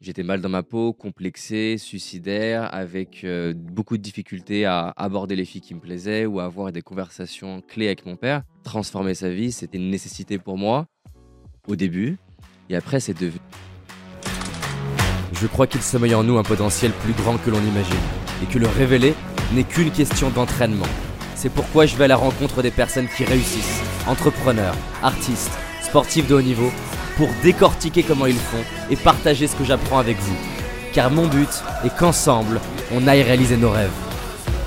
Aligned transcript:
J'étais 0.00 0.22
mal 0.22 0.40
dans 0.40 0.48
ma 0.48 0.62
peau, 0.62 0.92
complexé, 0.92 1.76
suicidaire, 1.76 2.72
avec 2.72 3.24
euh, 3.24 3.52
beaucoup 3.52 3.96
de 3.96 4.02
difficultés 4.02 4.64
à 4.64 4.94
aborder 4.96 5.34
les 5.34 5.44
filles 5.44 5.60
qui 5.60 5.74
me 5.74 5.80
plaisaient 5.80 6.24
ou 6.24 6.38
à 6.38 6.44
avoir 6.44 6.70
des 6.70 6.82
conversations 6.82 7.62
clés 7.66 7.86
avec 7.86 8.06
mon 8.06 8.14
père. 8.14 8.42
Transformer 8.62 9.14
sa 9.14 9.28
vie, 9.28 9.50
c'était 9.50 9.76
une 9.76 9.90
nécessité 9.90 10.38
pour 10.38 10.56
moi 10.56 10.86
au 11.66 11.74
début. 11.74 12.16
Et 12.70 12.76
après, 12.76 13.00
c'est 13.00 13.12
devenu. 13.12 13.40
Je 15.32 15.48
crois 15.48 15.66
qu'il 15.66 15.82
sommeille 15.82 16.14
en 16.14 16.22
nous 16.22 16.38
un 16.38 16.44
potentiel 16.44 16.92
plus 16.92 17.12
grand 17.14 17.36
que 17.36 17.50
l'on 17.50 17.60
imagine. 17.60 17.96
Et 18.44 18.46
que 18.46 18.60
le 18.60 18.68
révéler 18.68 19.14
n'est 19.52 19.64
qu'une 19.64 19.90
question 19.90 20.30
d'entraînement. 20.30 20.86
C'est 21.34 21.52
pourquoi 21.52 21.86
je 21.86 21.96
vais 21.96 22.04
à 22.04 22.08
la 22.08 22.16
rencontre 22.16 22.62
des 22.62 22.70
personnes 22.70 23.08
qui 23.08 23.24
réussissent, 23.24 23.82
entrepreneurs, 24.06 24.76
artistes, 25.02 25.58
sportifs 25.82 26.28
de 26.28 26.36
haut 26.36 26.42
niveau 26.42 26.70
pour 27.18 27.28
décortiquer 27.42 28.04
comment 28.04 28.26
ils 28.26 28.36
font 28.36 28.62
et 28.90 28.96
partager 28.96 29.48
ce 29.48 29.56
que 29.56 29.64
j'apprends 29.64 29.98
avec 29.98 30.16
vous. 30.18 30.36
Car 30.92 31.10
mon 31.10 31.26
but 31.26 31.48
est 31.84 31.94
qu'ensemble, 31.98 32.60
on 32.92 33.08
aille 33.08 33.24
réaliser 33.24 33.56
nos 33.56 33.70
rêves. 33.70 33.92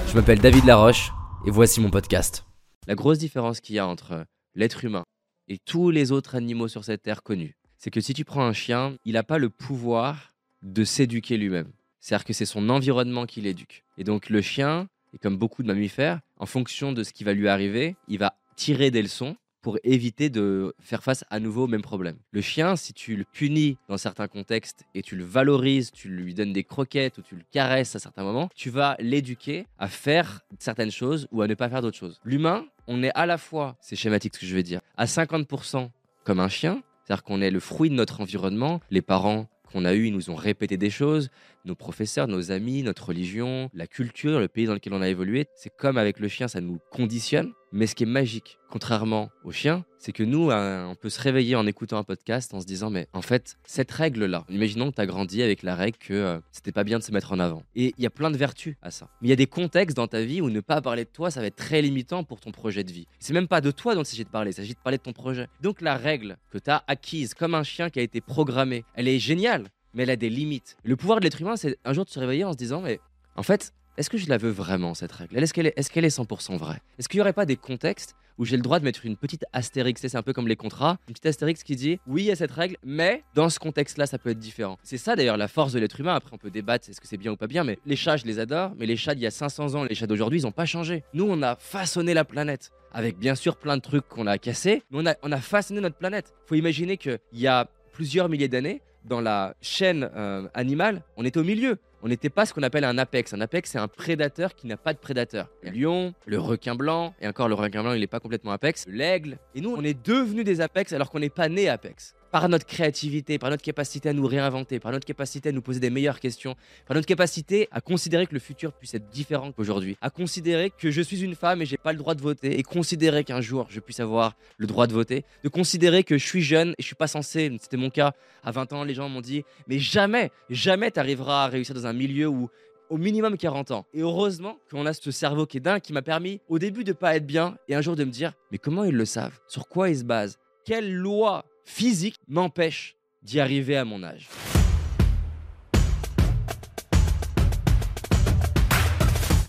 Je 0.10 0.16
m'appelle 0.16 0.40
David 0.40 0.66
Laroche 0.66 1.14
et 1.46 1.50
voici 1.50 1.80
mon 1.80 1.90
podcast. 1.90 2.46
La 2.88 2.96
grosse 2.96 3.20
différence 3.20 3.62
qu'il 3.62 3.76
y 3.76 3.80
a 3.80 3.88
entre 3.88 4.26
l'être 4.54 4.84
humain 4.84 5.06
et 5.48 5.60
tous 5.60 5.92
les 5.92 6.12
autres 6.12 6.36
animaux 6.36 6.68
sur 6.68 6.84
cette 6.84 7.04
terre 7.04 7.24
connus, 7.24 7.56
c'est 7.78 7.90
que 7.90 8.02
si 8.02 8.14
tu 8.14 8.26
prends 8.26 8.44
un 8.44 8.52
chien, 8.52 8.98
il 9.06 9.14
n'a 9.14 9.24
pas 9.24 9.38
le 9.38 9.50
pouvoir 9.50 10.34
de 10.62 10.84
s'éduquer 10.84 11.38
lui-même. 11.38 11.72
C'est-à-dire 12.02 12.26
que 12.26 12.34
c'est 12.34 12.46
son 12.46 12.68
environnement 12.68 13.26
qui 13.26 13.40
l'éduque. 13.40 13.86
Et 13.98 14.04
donc 14.04 14.30
le 14.30 14.42
chien, 14.42 14.90
et 15.14 15.20
comme 15.20 15.38
beaucoup 15.38 15.64
de 15.64 15.68
mammifères, 15.68 16.20
en 16.38 16.46
fonction 16.46 16.92
de 16.92 17.04
ce 17.04 17.14
qui 17.14 17.24
va 17.24 17.32
lui 17.32 17.48
arriver, 17.48 17.96
il 18.10 18.18
va 18.18 18.36
tirer 18.58 18.92
des 18.92 19.02
leçons 19.02 19.38
pour 19.62 19.78
éviter 19.84 20.30
de 20.30 20.74
faire 20.80 21.04
face 21.04 21.24
à 21.30 21.40
nouveau 21.40 21.64
au 21.64 21.68
même 21.68 21.82
problème. 21.82 22.18
Le 22.32 22.42
chien, 22.42 22.76
si 22.76 22.94
tu 22.94 23.16
le 23.16 23.24
punis 23.24 23.78
dans 23.88 23.98
certains 23.98 24.28
contextes 24.28 24.84
et 24.96 25.02
tu 25.02 25.16
le 25.16 25.24
valorises, 25.24 25.92
tu 25.92 26.10
lui 26.10 26.34
donnes 26.34 26.54
des 26.54 26.64
croquettes 26.64 27.18
ou 27.18 27.22
tu 27.22 27.36
le 27.36 27.44
caresses 27.52 27.96
à 27.96 28.00
certains 28.00 28.24
moments, 28.24 28.50
tu 28.56 28.70
vas 28.70 28.96
l'éduquer 29.00 29.68
à 29.78 29.88
faire 29.88 30.42
certaines 30.60 30.92
choses 30.92 31.28
ou 31.32 31.42
à 31.42 31.48
ne 31.48 31.54
pas 31.54 31.70
faire 31.70 31.82
d'autres 31.82 31.98
choses. 31.98 32.20
L'humain, 32.26 32.66
on 32.88 33.04
est 33.04 33.12
à 33.16 33.26
la 33.26 33.38
fois, 33.38 33.78
c'est 33.80 33.96
schématique 33.96 34.36
ce 34.36 34.40
que 34.42 34.46
je 34.46 34.56
veux 34.56 34.64
dire, 34.64 34.82
à 34.98 35.06
50% 35.06 35.90
comme 36.24 36.40
un 36.40 36.50
chien, 36.50 36.82
c'est-à-dire 37.04 37.24
qu'on 37.24 37.42
est 37.42 37.52
le 37.52 37.60
fruit 37.60 37.90
de 37.90 37.96
notre 37.96 38.22
environnement, 38.22 38.80
les 38.90 39.02
parents 39.02 39.48
qu'on 39.72 39.86
a 39.86 39.94
eus, 39.94 40.08
ils 40.08 40.14
nous 40.14 40.30
ont 40.30 40.36
répété 40.36 40.78
des 40.78 40.90
choses, 40.90 41.30
nos 41.66 41.76
professeurs, 41.76 42.28
nos 42.28 42.52
amis, 42.52 42.84
notre 42.84 43.08
religion, 43.08 43.70
la 43.74 43.88
culture, 43.88 44.40
le 44.40 44.48
pays 44.48 44.66
dans 44.66 44.74
lequel 44.74 44.94
on 44.94 45.02
a 45.02 45.08
évolué. 45.10 45.48
C'est 45.56 45.72
comme 45.76 45.98
avec 45.98 46.20
le 46.20 46.28
chien, 46.28 46.48
ça 46.48 46.62
nous 46.62 46.80
conditionne. 46.92 47.54
Mais 47.74 47.88
ce 47.88 47.96
qui 47.96 48.04
est 48.04 48.08
magique, 48.08 48.58
contrairement 48.70 49.30
au 49.46 49.52
chien, 49.52 49.86
c'est 49.98 50.12
que 50.12 50.24
nous, 50.24 50.52
euh, 50.52 50.86
on 50.86 50.96
peut 50.96 51.10
se 51.10 51.22
réveiller 51.22 51.56
en 51.56 51.66
écoutant 51.66 51.98
un 51.98 52.04
podcast 52.04 52.54
en 52.54 52.60
se 52.60 52.66
disant, 52.66 52.90
mais 52.90 53.08
en 53.14 53.22
fait, 53.22 53.58
cette 53.64 53.92
règle-là, 53.92 54.46
imaginons 54.50 54.92
que 54.92 54.96
tu 54.96 55.02
as 55.02 55.06
grandi 55.06 55.42
avec 55.42 55.64
la 55.64 55.76
règle 55.76 55.98
que 55.98 56.14
euh, 56.14 56.40
c'était 56.52 56.74
pas 56.74 56.84
bien 56.84 57.00
de 57.00 57.04
se 57.04 57.14
mettre 57.14 57.32
en 57.32 57.40
avant. 57.40 57.64
Et 57.76 57.94
il 57.98 58.04
y 58.04 58.06
a 58.06 58.10
plein 58.10 58.30
de 58.30 58.36
vertus 58.36 58.76
à 58.82 58.92
ça. 58.92 59.10
Mais 59.22 59.28
il 59.28 59.30
y 59.30 59.34
a 59.34 59.38
des 59.38 59.48
contextes 59.48 59.96
dans 59.96 60.08
ta 60.08 60.22
vie 60.22 60.42
où 60.42 60.50
ne 60.50 60.60
pas 60.60 60.82
parler 60.82 61.06
de 61.06 61.10
toi, 61.10 61.32
ça 61.32 61.40
va 61.40 61.48
être 61.48 61.56
très 61.56 61.82
limitant 61.82 62.26
pour 62.26 62.42
ton 62.42 62.52
projet 62.52 62.84
de 62.84 62.92
vie. 62.92 63.08
C'est 63.20 63.34
même 63.34 63.48
pas 63.48 63.62
de 63.62 63.72
toi 63.72 63.96
dont 63.96 64.04
il 64.04 64.08
s'agit 64.08 64.26
de 64.26 64.30
parler, 64.30 64.52
il 64.52 64.56
s'agit 64.56 64.74
de 64.74 64.80
parler 64.80 64.98
de 64.98 65.04
ton 65.04 65.14
projet. 65.14 65.48
Donc 65.62 65.80
la 65.80 65.96
règle 65.96 66.38
que 66.52 66.58
tu 66.58 66.70
as 66.70 66.84
acquise 66.88 67.34
comme 67.34 67.56
un 67.56 67.64
chien 67.64 67.90
qui 67.90 68.00
a 68.00 68.04
été 68.04 68.20
programmé, 68.20 68.84
elle 68.96 69.08
est 69.08 69.20
géniale 69.20 69.70
mais 69.94 70.04
elle 70.04 70.10
a 70.10 70.16
des 70.16 70.30
limites. 70.30 70.78
Le 70.84 70.96
pouvoir 70.96 71.20
de 71.20 71.26
l'être 71.26 71.42
humain, 71.42 71.56
c'est 71.56 71.78
un 71.84 71.94
jour 71.94 72.06
de 72.06 72.10
se 72.10 72.20
réveiller 72.20 72.44
en 72.44 72.54
se 72.54 72.58
disant, 72.58 72.82
mais 72.82 73.00
en 73.36 73.44
fait, 73.44 73.74
est-ce 73.98 74.10
que 74.10 74.18
je 74.18 74.30
la 74.30 74.38
veux 74.38 74.50
vraiment, 74.50 74.94
cette 74.94 75.12
règle? 75.12 75.38
Est-ce 75.38 75.54
qu'elle 75.54 75.68
est, 75.68 75.78
est, 75.78 75.98
est 75.98 76.18
100% 76.18 76.58
vraie? 76.58 76.82
Est-ce 76.98 77.10
qu'il 77.10 77.18
n'y 77.18 77.22
aurait 77.22 77.34
pas 77.34 77.46
des 77.46 77.58
contextes 77.58 78.16
où 78.38 78.46
j'ai 78.46 78.56
le 78.56 78.64
droit 78.64 78.80
de 78.80 78.86
mettre 78.86 79.06
une 79.06 79.18
petite 79.18 79.46
astérix, 79.54 80.02
c'est 80.02 80.16
un 80.16 80.24
peu 80.24 80.34
comme 80.34 80.48
les 80.48 80.56
contrats, 80.56 80.98
une 81.08 81.14
petite 81.14 81.28
astérix 81.28 81.64
qui 81.64 81.76
dit 81.76 82.00
oui, 82.08 82.24
il 82.24 82.26
y 82.26 82.32
a 82.32 82.36
cette 82.36 82.52
règle, 82.52 82.78
mais 82.84 83.24
dans 83.36 83.50
ce 83.50 83.60
contexte-là, 83.60 84.08
ça 84.08 84.18
peut 84.18 84.32
être 84.32 84.40
différent. 84.40 84.80
C'est 84.82 84.98
ça 84.98 85.16
d'ailleurs 85.16 85.38
la 85.38 85.48
force 85.48 85.74
de 85.74 85.80
l'être 85.80 86.00
humain. 86.00 86.16
Après, 86.16 86.32
on 86.34 86.38
peut 86.38 86.50
débattre, 86.50 86.90
est-ce 86.90 87.02
que 87.02 87.08
c'est 87.08 87.18
bien 87.18 87.34
ou 87.34 87.36
pas 87.36 87.48
bien, 87.48 87.64
mais 87.64 87.78
les 87.86 87.96
chats, 87.96 88.18
je 88.18 88.26
les 88.26 88.40
adore, 88.40 88.72
mais 88.78 88.86
les 88.86 88.96
chats 88.96 89.14
d'il 89.14 89.24
y 89.24 89.28
a 89.28 89.32
500 89.32 89.76
ans, 89.76 89.84
les 89.84 89.94
chats 89.94 90.08
d'aujourd'hui, 90.08 90.40
ils 90.40 90.44
n'ont 90.44 90.52
pas 90.52 90.66
changé. 90.66 91.04
Nous, 91.14 91.28
on 91.30 91.42
a 91.44 91.56
façonné 91.58 92.14
la 92.14 92.26
planète 92.26 92.72
avec 92.94 93.18
bien 93.18 93.36
sûr 93.36 93.58
plein 93.58 93.78
de 93.78 93.82
trucs 93.82 94.08
qu'on 94.08 94.28
a 94.28 94.38
cassés, 94.38 94.84
mais 94.90 95.00
on 95.02 95.06
a, 95.06 95.16
on 95.24 95.32
a 95.32 95.40
façonné 95.40 95.80
notre 95.80 95.98
planète. 95.98 96.34
Faut 96.46 96.56
imaginer 96.56 96.98
qu'il 96.98 97.20
y 97.34 97.48
a 97.48 97.68
plusieurs 97.94 98.28
milliers 98.28 98.48
d'années, 98.48 98.82
dans 99.06 99.22
la 99.22 99.56
chaîne 99.62 100.10
euh, 100.16 100.48
animale, 100.54 101.04
on 101.18 101.26
était 101.26 101.40
au 101.40 101.44
milieu. 101.44 101.78
On 102.04 102.08
n'était 102.08 102.30
pas 102.30 102.46
ce 102.48 102.54
qu'on 102.54 102.64
appelle 102.64 102.84
un 102.84 102.98
apex. 102.98 103.34
Un 103.34 103.42
apex, 103.42 103.72
c'est 103.72 103.78
un 103.78 103.88
prédateur 103.88 104.56
qui 104.56 104.66
n'a 104.66 104.78
pas 104.78 104.94
de 104.94 104.98
prédateur. 104.98 105.50
Le 105.62 105.70
lion, 105.70 106.14
le 106.26 106.40
requin 106.40 106.74
blanc, 106.74 107.14
et 107.22 107.28
encore 107.28 107.48
le 107.48 107.54
requin 107.54 107.84
blanc, 107.84 107.94
il 107.94 108.00
n'est 108.00 108.08
pas 108.08 108.20
complètement 108.20 108.52
apex. 108.52 108.86
L'aigle. 108.88 109.38
Et 109.54 109.62
nous, 109.62 109.76
on 109.76 109.84
est 109.84 110.06
devenus 110.06 110.44
des 110.44 110.62
apex 110.62 110.94
alors 110.94 111.12
qu'on 111.12 111.20
n'est 111.20 111.30
pas 111.30 111.48
né 111.48 111.70
apex 111.70 112.16
par 112.32 112.48
notre 112.50 112.66
créativité, 112.66 113.38
par 113.38 113.50
notre 113.50 113.64
capacité 113.64 114.10
à 114.10 114.14
nous 114.14 114.26
réinventer, 114.26 114.80
par 114.80 114.92
notre 114.92 115.06
capacité 115.06 115.50
à 115.50 115.52
nous 115.52 115.62
poser 115.62 115.80
des 115.80 115.90
meilleures 115.90 116.20
questions, 116.20 116.56
par 116.86 116.96
notre 116.96 117.08
capacité 117.08 117.68
à 117.72 117.82
considérer 117.82 118.26
que 118.26 118.34
le 118.34 118.40
futur 118.40 118.72
puisse 118.74 118.94
être 118.94 119.10
différent 119.10 119.52
qu'aujourd'hui, 119.52 119.98
à 120.02 120.10
considérer 120.10 120.72
que 120.72 120.92
je 120.92 121.02
suis 121.02 121.22
une 121.24 121.36
femme 121.36 121.62
et 121.62 121.66
j'ai 121.66 121.78
pas 121.78 121.92
le 121.92 121.98
droit 121.98 122.16
de 122.16 122.22
voter, 122.22 122.58
et 122.58 122.64
considérer 122.64 123.24
qu'un 123.24 123.42
jour 123.42 123.68
je 123.70 123.80
puisse 123.80 124.00
avoir 124.00 124.36
le 124.58 124.68
droit 124.68 124.88
de 124.88 124.94
voter, 124.94 125.26
de 125.44 125.50
considérer 125.50 126.04
que 126.04 126.18
je 126.18 126.26
suis 126.26 126.42
jeune 126.42 126.72
et 126.72 126.82
je 126.82 126.86
suis 126.86 126.96
pas 126.96 127.08
censé, 127.08 127.56
c'était 127.62 127.78
mon 127.78 127.90
cas 127.90 128.14
à 128.44 128.52
20 128.52 128.74
ans, 128.74 128.84
les 128.84 128.94
gens 128.94 129.10
m'ont 129.10 129.22
dit, 129.22 129.44
mais 129.68 129.80
jamais, 129.80 130.32
jamais 130.50 130.92
tu 130.92 131.00
arriveras 131.00 131.46
à 131.46 131.48
réussir 131.48 131.76
dans 131.76 131.86
un 131.88 131.94
milieu 131.94 132.28
où 132.28 132.50
au 132.90 132.98
minimum 132.98 133.38
40 133.38 133.72
ans. 133.72 133.86
Et 133.94 134.02
heureusement 134.02 134.58
qu'on 134.70 134.86
a 134.86 134.94
ce 134.94 135.12
cerveau 135.12 135.46
qui 135.46 135.58
est 135.58 135.62
dingue 135.62 135.82
qui 135.82 135.94
m'a 135.94 136.02
permis 136.02 136.42
au 136.50 136.60
début 136.60 136.84
de 136.84 136.92
pas 136.92 137.16
être 137.16 137.26
bien 137.26 137.56
et 137.70 137.76
un 137.76 137.82
jour 137.82 137.96
de 137.96 138.04
me 138.04 138.12
dire 138.12 138.34
mais 138.52 138.58
comment 138.58 138.84
ils 138.84 138.96
le 138.96 139.06
savent? 139.06 139.40
Sur 139.48 139.70
quoi 139.70 139.90
ils 139.90 140.00
se 140.00 140.04
basent? 140.04 140.38
Quelle 140.66 140.94
loi 140.94 141.46
physique 141.66 142.16
m'empêche 142.28 142.96
d'y 143.24 143.40
arriver 143.40 143.78
à 143.78 143.86
mon 143.86 144.04
âge. 144.04 144.28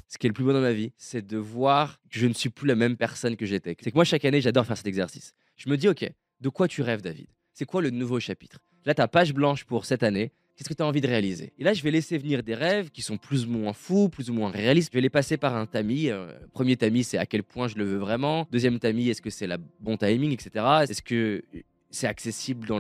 Ce 0.09 0.19
qui 0.19 0.27
est 0.27 0.29
le 0.29 0.35
plus 0.35 0.45
beau 0.45 0.53
dans 0.53 0.61
ma 0.61 0.73
vie, 0.73 0.93
c'est 0.97 1.27
de 1.27 1.37
voir 1.37 2.01
que 2.11 2.19
je 2.19 2.27
ne 2.27 2.35
suis 2.35 2.51
plus 2.51 2.69
la 2.69 2.77
même 2.77 2.97
personne 2.97 3.37
que 3.37 3.47
j'étais. 3.47 3.77
C'est 3.81 3.91
que 3.91 3.97
moi, 3.97 4.05
chaque 4.05 4.25
année, 4.25 4.41
j'adore 4.41 4.67
faire 4.67 4.77
cet 4.77 4.87
exercice. 4.87 5.35
Je 5.57 5.69
me 5.69 5.77
dis, 5.77 5.89
OK, 5.89 6.09
de 6.41 6.49
quoi 6.49 6.69
tu 6.69 6.83
rêves, 6.83 7.03
David? 7.03 7.27
C'est 7.55 7.65
quoi 7.65 7.83
le 7.83 7.91
nouveau 7.91 8.21
chapitre? 8.21 8.59
Là, 8.85 8.95
ta 8.95 9.09
page 9.09 9.33
blanche 9.33 9.65
pour 9.65 9.85
cette 9.85 10.03
année, 10.03 10.33
qu'est-ce 10.57 10.69
que 10.69 10.75
tu 10.75 10.83
as 10.83 10.87
envie 10.87 11.01
de 11.01 11.07
réaliser? 11.07 11.53
Et 11.59 11.65
là, 11.65 11.73
je 11.73 11.83
vais 11.83 11.91
laisser 11.91 12.19
venir 12.19 12.43
des 12.43 12.55
rêves 12.55 12.91
qui 12.91 13.03
sont 13.03 13.17
plus 13.17 13.47
ou 13.47 13.51
moins 13.51 13.73
fous, 13.73 14.09
plus 14.09 14.31
ou 14.31 14.35
moins 14.35 14.51
réalistes. 14.51 14.91
Je 14.93 14.97
vais 14.97 15.03
les 15.03 15.11
passer 15.11 15.37
par 15.37 15.57
un 15.57 15.67
tamis. 15.67 16.11
Euh, 16.11 16.33
premier 16.53 16.77
tamis, 16.77 17.05
c'est 17.05 17.19
à 17.19 17.27
quel 17.27 17.43
point 17.43 17.69
je 17.69 17.77
le 17.77 17.85
veux 17.85 17.99
vraiment. 17.99 18.47
Deuxième 18.51 18.79
tamis, 18.79 19.09
est-ce 19.09 19.23
que 19.23 19.31
c'est 19.31 19.47
la 19.47 19.59
bon 19.81 19.97
timing, 19.97 20.33
etc. 20.33 20.51
Est-ce 20.83 21.03
que 21.03 21.43
c'est 21.93 22.09
accessible 22.09 22.67
dans 22.67 22.79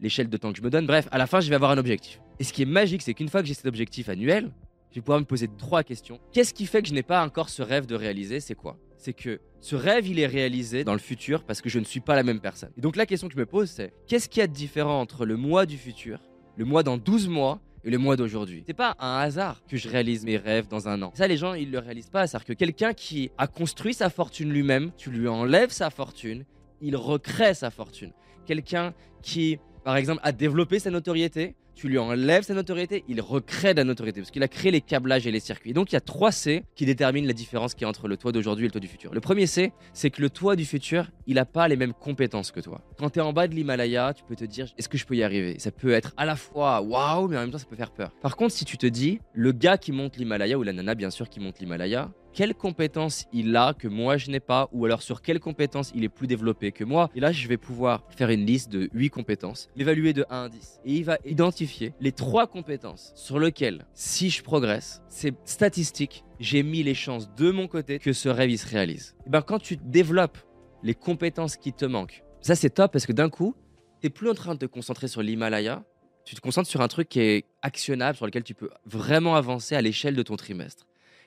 l'échelle 0.00 0.28
de 0.30 0.36
temps 0.36 0.52
que 0.52 0.58
je 0.58 0.62
me 0.62 0.70
donne. 0.70 0.86
Bref, 0.86 1.08
à 1.10 1.18
la 1.18 1.26
fin, 1.26 1.40
je 1.40 1.48
vais 1.50 1.56
avoir 1.56 1.70
un 1.70 1.78
objectif. 1.78 2.20
Et 2.40 2.44
ce 2.44 2.52
qui 2.52 2.62
est 2.62 2.66
magique, 2.66 3.02
c'est 3.02 3.14
qu'une 3.14 3.28
fois 3.28 3.42
que 3.42 3.46
j'ai 3.46 3.54
cet 3.54 3.66
objectif 3.66 4.08
annuel, 4.08 4.50
je 4.90 4.96
vais 4.96 5.02
pouvoir 5.02 5.20
me 5.20 5.24
poser 5.24 5.48
trois 5.58 5.82
questions. 5.82 6.20
Qu'est-ce 6.32 6.54
qui 6.54 6.66
fait 6.66 6.80
que 6.80 6.88
je 6.88 6.94
n'ai 6.94 7.02
pas 7.02 7.24
encore 7.24 7.48
ce 7.48 7.62
rêve 7.62 7.86
de 7.86 7.94
réaliser 7.94 8.40
C'est 8.40 8.54
quoi? 8.54 8.78
C'est 8.96 9.12
que 9.12 9.40
ce 9.60 9.76
rêve, 9.76 10.06
il 10.06 10.18
est 10.18 10.26
réalisé 10.26 10.84
dans 10.84 10.92
le 10.92 10.98
futur 10.98 11.44
parce 11.44 11.60
que 11.60 11.68
je 11.68 11.78
ne 11.78 11.84
suis 11.84 12.00
pas 12.00 12.14
la 12.14 12.22
même 12.22 12.40
personne. 12.40 12.70
Et 12.78 12.80
donc 12.80 12.96
la 12.96 13.06
question 13.06 13.28
que 13.28 13.34
je 13.34 13.38
me 13.38 13.46
pose, 13.46 13.68
c'est 13.68 13.92
qu'est-ce 14.06 14.28
qu'il 14.28 14.40
y 14.40 14.42
a 14.42 14.46
de 14.46 14.52
différent 14.52 15.00
entre 15.00 15.26
le 15.26 15.36
mois 15.36 15.66
du 15.66 15.76
futur, 15.76 16.20
le 16.56 16.64
mois 16.64 16.82
dans 16.82 16.96
12 16.96 17.28
mois 17.28 17.60
et 17.82 17.90
le 17.90 17.98
mois 17.98 18.16
d'aujourd'hui? 18.16 18.62
C'est 18.66 18.72
pas 18.72 18.96
un 18.98 19.18
hasard 19.18 19.62
que 19.68 19.76
je 19.76 19.88
réalise 19.88 20.24
mes 20.24 20.36
rêves 20.36 20.68
dans 20.68 20.88
un 20.88 21.02
an. 21.02 21.12
Ça, 21.14 21.26
les 21.26 21.36
gens, 21.36 21.54
ils 21.54 21.70
le 21.70 21.80
réalisent 21.80 22.08
pas. 22.08 22.26
C'est-à-dire 22.26 22.46
que 22.46 22.52
quelqu'un 22.52 22.94
qui 22.94 23.30
a 23.36 23.46
construit 23.46 23.94
sa 23.94 24.10
fortune 24.10 24.50
lui-même, 24.50 24.92
tu 24.96 25.10
lui 25.10 25.28
enlèves 25.28 25.70
sa 25.70 25.90
fortune 25.90 26.44
il 26.80 26.96
recrée 26.96 27.54
sa 27.54 27.70
fortune. 27.70 28.12
Quelqu'un 28.46 28.94
qui, 29.22 29.58
par 29.84 29.96
exemple, 29.96 30.20
a 30.22 30.32
développé 30.32 30.78
sa 30.78 30.90
notoriété, 30.90 31.54
tu 31.74 31.88
lui 31.88 31.98
enlèves 31.98 32.44
sa 32.44 32.54
notoriété, 32.54 33.04
il 33.08 33.20
recrée 33.20 33.74
de 33.74 33.78
la 33.78 33.84
notoriété 33.84 34.20
parce 34.20 34.30
qu'il 34.30 34.42
a 34.42 34.48
créé 34.48 34.70
les 34.70 34.80
câblages 34.80 35.26
et 35.26 35.30
les 35.30 35.40
circuits. 35.40 35.72
donc 35.72 35.92
il 35.92 35.94
y 35.94 35.96
a 35.96 36.00
trois 36.00 36.32
C 36.32 36.64
qui 36.74 36.86
déterminent 36.86 37.26
la 37.26 37.32
différence 37.32 37.74
qu'il 37.74 37.82
y 37.82 37.84
a 37.84 37.88
entre 37.88 38.08
le 38.08 38.16
toit 38.16 38.32
d'aujourd'hui 38.32 38.64
et 38.64 38.68
le 38.68 38.72
toit 38.72 38.80
du 38.80 38.88
futur. 38.88 39.12
Le 39.12 39.20
premier 39.20 39.46
C, 39.46 39.72
c'est 39.92 40.10
que 40.10 40.22
le 40.22 40.30
toit 40.30 40.56
du 40.56 40.64
futur, 40.64 41.10
il 41.26 41.34
n'a 41.34 41.44
pas 41.44 41.68
les 41.68 41.76
mêmes 41.76 41.92
compétences 41.92 42.50
que 42.50 42.60
toi. 42.60 42.82
Quand 42.98 43.10
tu 43.10 43.18
es 43.18 43.22
en 43.22 43.32
bas 43.32 43.48
de 43.48 43.54
l'Himalaya, 43.54 44.12
tu 44.14 44.24
peux 44.24 44.36
te 44.36 44.44
dire 44.44 44.72
est-ce 44.78 44.88
que 44.88 44.98
je 44.98 45.04
peux 45.04 45.16
y 45.16 45.22
arriver? 45.22 45.58
Ça 45.58 45.70
peut 45.70 45.92
être 45.92 46.12
à 46.16 46.24
la 46.24 46.36
fois 46.36 46.80
waouh, 46.80 47.28
mais 47.28 47.36
en 47.36 47.40
même 47.40 47.50
temps 47.50 47.58
ça 47.58 47.66
peut 47.66 47.76
faire 47.76 47.92
peur. 47.92 48.12
Par 48.22 48.36
contre, 48.36 48.54
si 48.54 48.64
tu 48.64 48.78
te 48.78 48.86
dis 48.86 49.20
le 49.32 49.52
gars 49.52 49.78
qui 49.78 49.92
monte 49.92 50.16
l'Himalaya 50.16 50.58
ou 50.58 50.62
la 50.62 50.72
nana 50.72 50.94
bien 50.94 51.10
sûr 51.10 51.28
qui 51.28 51.40
monte 51.40 51.58
l'Himalaya, 51.58 52.10
quelles 52.34 52.54
compétences 52.54 53.26
il 53.32 53.56
a 53.56 53.74
que 53.74 53.86
moi 53.86 54.16
je 54.16 54.28
n'ai 54.30 54.40
pas, 54.40 54.68
ou 54.72 54.84
alors 54.84 55.02
sur 55.02 55.22
quelles 55.22 55.38
compétences 55.38 55.92
il 55.94 56.02
est 56.02 56.08
plus 56.08 56.26
développé 56.26 56.72
que 56.72 56.82
moi? 56.82 57.08
Et 57.14 57.20
là, 57.20 57.30
je 57.30 57.46
vais 57.46 57.56
pouvoir 57.56 58.02
faire 58.10 58.28
une 58.28 58.44
liste 58.44 58.72
de 58.72 58.90
8 58.92 59.10
compétences, 59.10 59.70
l'évaluer 59.76 60.12
de 60.12 60.26
1 60.28 60.44
à 60.44 60.48
10. 60.48 60.80
Et 60.84 60.94
il 60.94 61.04
va 61.04 61.18
identifier 61.24 61.63
les 62.00 62.12
3 62.12 62.46
compétences 62.46 63.12
sur 63.14 63.38
lesquelles, 63.38 63.86
si 63.94 64.30
je 64.30 64.42
progresse, 64.42 65.02
c'est 65.08 65.34
statistique, 65.44 66.24
j'ai 66.40 66.62
mis 66.62 66.82
les 66.82 66.94
chances 66.94 67.32
de 67.34 67.50
mon 67.50 67.68
côté 67.68 67.98
que 67.98 68.12
ce 68.12 68.28
rêve 68.28 68.54
se 68.56 68.68
réalise. 68.68 69.16
Et 69.26 69.30
ben 69.30 69.42
quand 69.42 69.58
tu 69.58 69.76
développes 69.76 70.38
les 70.82 70.94
compétences 70.94 71.56
qui 71.56 71.72
te 71.72 71.84
manquent, 71.84 72.22
ça 72.40 72.54
c'est 72.54 72.70
top 72.70 72.92
parce 72.92 73.06
que 73.06 73.12
d'un 73.12 73.30
coup, 73.30 73.54
tu 74.00 74.06
n'es 74.06 74.10
plus 74.10 74.28
en 74.30 74.34
train 74.34 74.54
de 74.54 74.60
te 74.60 74.66
concentrer 74.66 75.08
sur 75.08 75.22
l'Himalaya, 75.22 75.84
tu 76.24 76.34
te 76.34 76.40
concentres 76.40 76.68
sur 76.68 76.80
un 76.80 76.88
truc 76.88 77.08
qui 77.08 77.20
est 77.20 77.44
actionnable, 77.62 78.16
sur 78.16 78.26
lequel 78.26 78.44
tu 78.44 78.54
peux 78.54 78.70
vraiment 78.86 79.36
avancer 79.36 79.74
à 79.74 79.82
l'échelle 79.82 80.14
de 80.14 80.22
ton 80.22 80.36
trimestre. 80.36 80.86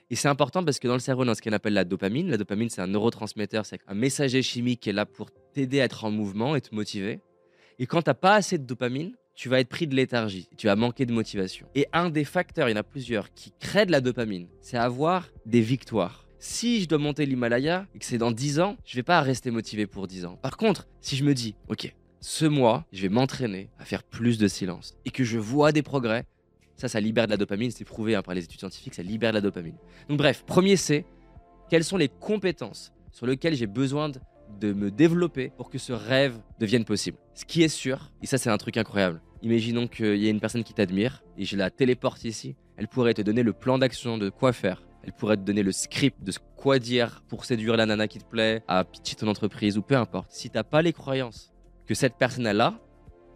Et 0.10 0.16
c'est 0.16 0.30
important 0.30 0.64
parce 0.64 0.80
que 0.80 0.88
dans 0.88 0.94
le 0.94 1.00
cerveau, 1.00 1.24
on 1.24 1.28
a 1.28 1.36
ce 1.36 1.42
qu'on 1.42 1.52
appelle 1.52 1.74
la 1.74 1.84
dopamine. 1.84 2.30
La 2.30 2.38
dopamine, 2.38 2.70
c'est 2.70 2.82
un 2.82 2.88
neurotransmetteur, 2.88 3.66
c'est 3.66 3.80
un 3.88 3.94
messager 3.94 4.42
chimique 4.42 4.80
qui 4.80 4.90
est 4.90 4.94
là 4.94 5.06
pour 5.06 5.30
t'aider 5.54 5.82
à 5.82 5.84
être 5.84 6.06
en 6.06 6.12
mouvement 6.12 6.56
et 6.56 6.62
te 6.62 6.74
motiver. 6.74 7.20
Et 7.78 7.86
quand 7.86 8.02
tu 8.02 8.10
n'as 8.10 8.14
pas 8.14 8.36
assez 8.36 8.58
de 8.58 8.64
dopamine, 8.64 9.16
tu 9.38 9.50
vas 9.50 9.60
être 9.60 9.70
pris 9.70 9.86
de 9.86 9.96
léthargie, 9.96 10.50
tu 10.58 10.66
vas 10.66 10.76
manquer 10.76 11.06
de 11.06 11.14
motivation. 11.14 11.68
Et 11.76 11.86
un 11.94 12.10
des 12.10 12.26
facteurs, 12.26 12.68
il 12.68 12.72
y 12.72 12.76
en 12.76 12.80
a 12.80 12.84
plusieurs, 12.84 13.32
qui 13.36 13.54
créent 13.60 13.86
de 13.86 13.92
la 13.92 14.02
dopamine, 14.02 14.48
c'est 14.62 14.78
avoir 14.78 15.30
des 15.46 15.62
victoires. 15.62 16.28
Si 16.40 16.82
je 16.82 16.88
dois 16.88 16.98
monter 16.98 17.26
l'Himalaya 17.28 17.86
et 17.94 18.00
que 18.00 18.06
c'est 18.06 18.18
dans 18.18 18.32
10 18.32 18.60
ans, 18.60 18.78
je 18.84 18.96
vais 18.96 19.04
pas 19.04 19.22
rester 19.22 19.52
motivé 19.52 19.86
pour 19.86 20.08
10 20.08 20.26
ans. 20.26 20.38
Par 20.42 20.58
contre, 20.58 20.88
si 21.02 21.16
je 21.16 21.24
me 21.24 21.36
dis, 21.36 21.54
ok, 21.70 21.94
ce 22.20 22.46
mois, 22.46 22.86
je 22.92 23.04
vais 23.04 23.10
m'entraîner 23.10 23.70
à 23.78 23.86
faire 23.86 24.04
plus 24.04 24.40
de 24.40 24.48
silence 24.48 24.98
et 25.06 25.12
que 25.12 25.24
je 25.24 25.38
vois 25.38 25.72
des 25.72 25.84
progrès, 25.84 26.26
ça, 26.76 26.88
ça 26.88 27.00
libère 27.00 27.28
de 27.28 27.32
la 27.32 27.38
dopamine, 27.38 27.70
c'est 27.70 27.86
prouvé 27.86 28.16
hein, 28.16 28.24
par 28.24 28.34
les 28.34 28.44
études 28.44 28.60
scientifiques, 28.60 28.96
ça 28.96 29.04
libère 29.04 29.32
de 29.32 29.38
la 29.38 29.42
dopamine. 29.42 29.76
Donc 30.10 30.18
bref, 30.18 30.46
premier 30.48 30.78
c'est, 30.78 31.06
quelles 31.70 31.84
sont 31.84 31.98
les 31.98 32.10
compétences 32.10 32.92
sur 33.12 33.28
lesquelles 33.28 33.56
j'ai 33.56 33.68
besoin 33.68 34.10
de, 34.10 34.20
de 34.60 34.74
me 34.74 34.90
développer 34.90 35.52
pour 35.58 35.70
que 35.70 35.78
ce 35.78 35.94
rêve 35.94 36.40
devienne 36.60 36.86
possible 36.86 37.18
Ce 37.36 37.46
qui 37.46 37.62
est 37.62 37.68
sûr, 37.68 38.12
et 38.24 38.26
ça 38.26 38.40
c'est 38.40 38.50
un 38.50 38.58
truc 38.58 38.78
incroyable, 38.78 39.22
imaginons 39.42 39.88
qu'il 39.88 40.18
y 40.18 40.28
a 40.28 40.30
une 40.30 40.40
personne 40.40 40.64
qui 40.64 40.74
t'admire 40.74 41.24
et 41.38 41.46
je 41.46 41.56
la 41.56 41.70
téléporte 41.70 42.24
ici, 42.24 42.56
elle 42.78 42.88
pourrait 42.88 43.14
te 43.14 43.22
donner 43.22 43.44
le 43.44 43.54
plan 43.54 43.78
d'action 43.78 44.18
de 44.18 44.30
quoi 44.30 44.54
faire, 44.54 44.84
elle 45.04 45.14
pourrait 45.14 45.38
te 45.38 45.42
donner 45.42 45.64
le 45.64 45.72
script 45.72 46.24
de 46.24 46.34
quoi 46.56 46.80
dire 46.80 47.24
pour 47.28 47.46
séduire 47.46 47.78
la 47.78 47.86
nana 47.86 48.08
qui 48.08 48.20
te 48.20 48.26
plaît, 48.26 48.64
à 48.68 48.84
pitcher 48.84 49.16
ton 49.16 49.28
entreprise 49.28 49.78
ou 49.78 49.82
peu 49.82 49.96
importe. 49.96 50.32
Si 50.32 50.50
t'as 50.50 50.64
pas 50.64 50.82
les 50.82 50.94
croyances 50.94 51.54
que 51.86 51.96
cette 51.96 52.18
personne 52.18 52.46
a 52.48 52.54
là, 52.54 52.80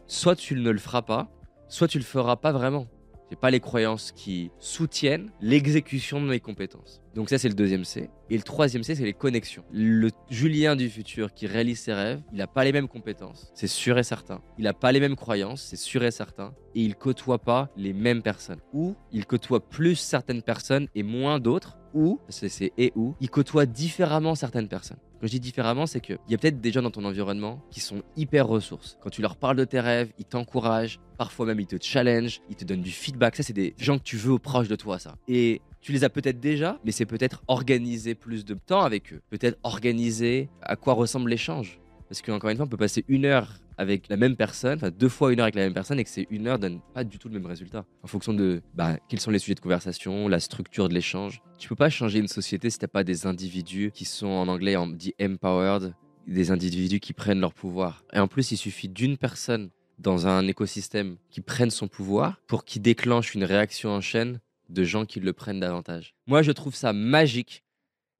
soit 0.07 0.36
tu 0.36 0.56
ne 0.56 0.69
le 0.69 0.80
feras 0.80 1.01
pas, 1.01 1.31
soit 1.69 1.88
tu 1.88 1.98
le 1.98 2.03
feras 2.03 2.36
pas 2.36 2.51
vraiment. 2.51 2.88
J'ai 3.31 3.38
pas 3.38 3.50
les 3.50 3.62
croyances 3.62 4.12
qui 4.12 4.51
soutiennent 4.60 5.31
l'exécution 5.39 6.19
de 6.19 6.28
mes 6.28 6.42
compétences. 6.42 7.01
Donc 7.16 7.30
ça 7.30 7.38
c'est 7.38 7.48
le 7.48 7.54
deuxième 7.54 7.86
C. 7.86 8.10
Et 8.30 8.36
le 8.36 8.44
troisième 8.44 8.83
C 8.83 8.94
c'est 8.94 9.06
les 9.06 9.13
connexions. 9.13 9.63
Le 9.72 10.10
Julien 10.30 10.75
du 10.75 10.89
futur 10.89 11.33
qui 11.33 11.48
réalise 11.48 11.80
ses 11.80 11.94
rêves, 11.94 12.22
il 12.33 12.39
n'a 12.39 12.48
pas 12.48 12.66
les 12.66 12.74
mêmes 12.74 12.89
compétences, 12.89 13.50
c'est 13.56 13.68
sûr 13.68 13.98
et 13.98 14.04
certain. 14.04 14.42
Il 14.57 14.66
n'a 14.66 14.74
pas 14.74 14.92
les 14.92 15.00
mêmes 15.00 15.16
croyances, 15.16 15.62
c'est 15.62 15.78
sûr 15.78 16.04
et 16.04 16.12
certain. 16.12 16.54
Et 16.75 16.81
il 16.81 16.95
côtoie 16.95 17.39
pas 17.39 17.69
les 17.78 17.94
mêmes 17.94 18.22
personnes. 18.22 18.60
Ou 18.74 18.95
il 19.13 19.25
côtoie 19.25 19.66
plus 19.66 19.95
certaines 19.95 20.42
personnes 20.42 20.89
et 20.94 21.04
moins 21.04 21.39
d'autres. 21.39 21.77
Ou, 21.94 22.20
c'est 22.30 22.72
et 22.78 22.92
ou, 22.96 23.16
il 23.20 23.30
côtoie 23.30 23.66
différemment 23.66 24.36
certaines 24.36 24.68
personnes. 24.68 24.98
Quand 25.20 25.28
je 25.28 25.32
dis 25.34 25.40
différemment, 25.40 25.86
c'est 25.86 26.00
qu'il 26.00 26.18
y 26.30 26.34
a 26.34 26.38
peut-être 26.38 26.60
des 26.60 26.72
gens 26.72 26.82
dans 26.82 26.90
ton 26.90 27.06
environnement 27.06 27.62
qui 27.70 27.80
sont 27.80 28.02
hyper 28.18 28.48
ressources. 28.48 28.98
Quand 29.02 29.12
tu 29.12 29.22
leur 29.22 29.36
parles 29.36 29.58
de 29.58 29.66
tes 29.66 29.80
rêves, 29.80 30.12
ils 30.18 30.26
t'encouragent, 30.26 31.00
parfois 31.18 31.46
même 31.46 31.60
ils 31.60 31.68
te 31.68 31.76
challenge, 31.80 32.42
ils 32.50 32.56
te 32.56 32.66
donnent 32.66 32.82
du 32.82 32.92
feedback. 32.92 33.36
Ça, 33.36 33.44
c'est 33.44 33.54
des 33.54 33.76
gens 33.78 34.00
que 34.00 34.04
tu 34.04 34.18
veux 34.18 34.40
proches 34.40 34.68
de 34.68 34.76
toi, 34.76 34.98
ça. 34.98 35.18
Et 35.28 35.62
tu 35.80 35.92
les 35.92 36.04
as 36.04 36.10
peut-être 36.10 36.40
déjà, 36.40 36.80
mais 36.86 36.92
c'est 36.92 37.06
peut-être 37.06 37.44
organiser 37.48 38.16
plus 38.16 38.46
de 38.46 38.56
temps 38.56 38.82
avec 38.82 39.14
eux. 39.14 39.22
Peut-être 39.30 39.60
organiser 39.64 40.50
à 40.64 40.76
quoi 40.76 40.94
ressemble 40.94 41.30
l'échange. 41.30 41.80
Parce 42.10 42.22
qu'encore 42.22 42.50
une 42.50 42.58
fois, 42.58 42.66
on 42.66 42.70
peut 42.70 42.78
passer 42.78 43.06
une 43.08 43.26
heure 43.26 43.60
avec 43.81 44.10
la 44.10 44.16
même 44.16 44.36
personne, 44.36 44.75
enfin 44.75 44.92
deux 44.92 45.10
fois 45.10 45.33
une 45.33 45.39
heure 45.39 45.45
avec 45.45 45.56
la 45.56 45.63
même 45.63 45.74
personne, 45.74 46.00
et 46.00 46.04
que 46.04 46.10
ces 46.10 46.28
une 46.30 46.45
heure 46.48 46.60
donne 46.60 46.81
pas 46.94 47.04
du 47.04 47.18
tout 47.18 47.28
le 47.28 47.33
même 47.33 47.48
résultat. 47.48 47.83
En 48.04 48.07
fonction 48.07 48.31
de 48.31 48.62
bah, 48.75 48.98
quels 49.10 49.19
sont 49.19 49.31
les 49.31 49.39
sujets 49.39 49.56
de 49.56 49.60
conversation, 49.60 50.28
la 50.28 50.39
structure 50.39 50.88
de 50.88 50.94
l'échange. 50.94 51.42
Tu 51.57 51.68
peux 51.68 51.75
pas 51.75 51.89
changer 51.89 52.19
une 52.19 52.28
société 52.28 52.69
si 52.69 52.78
t'as 52.78 52.88
pas 52.88 53.04
des 53.04 53.25
individus 53.25 53.92
qui 53.92 54.06
sont 54.06 54.28
en 54.28 54.48
anglais 54.48 54.78
on 54.78 54.88
dit 54.88 55.16
empowered, 55.19 55.95
des 56.28 56.51
individus 56.51 57.00
qui 57.00 57.13
prennent 57.13 57.39
leur 57.39 57.56
pouvoir. 57.56 58.06
Et 58.13 58.19
en 58.19 58.28
plus, 58.28 58.51
il 58.51 58.57
suffit 58.57 58.88
d'une 58.88 59.18
personne 59.18 59.72
dans 59.98 60.27
un 60.27 60.48
écosystème 60.48 61.18
qui 61.31 61.42
prenne 61.42 61.72
son 61.72 61.88
pouvoir 61.88 62.39
pour 62.48 62.66
qu'il 62.66 62.84
déclenche 62.84 63.34
une 63.34 63.44
réaction 63.44 63.89
en 63.89 64.01
chaîne 64.01 64.39
de 64.69 64.84
gens 64.84 65.06
qui 65.06 65.19
le 65.19 65.34
prennent 65.34 65.60
davantage. 65.60 66.13
Moi, 66.27 66.44
je 66.44 66.51
trouve 66.51 66.75
ça 66.75 66.94
magique 66.94 67.63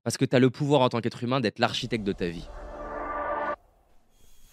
parce 0.04 0.18
que 0.18 0.26
tu 0.26 0.36
as 0.36 0.40
le 0.40 0.50
pouvoir 0.50 0.82
en 0.82 0.90
tant 0.90 1.02
qu'être 1.02 1.24
humain 1.24 1.40
d'être 1.40 1.60
l'architecte 1.60 2.04
de 2.04 2.14
ta 2.14 2.28
vie. 2.28 2.48